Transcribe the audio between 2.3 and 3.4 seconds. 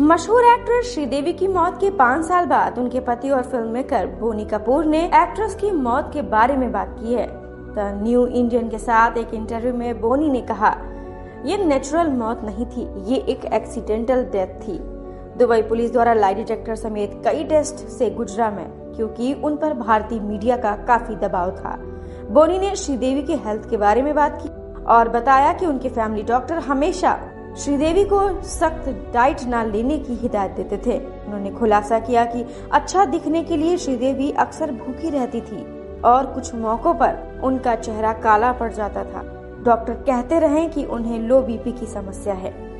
बाद उनके पति